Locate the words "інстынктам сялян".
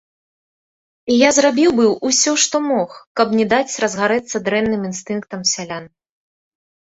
4.91-5.85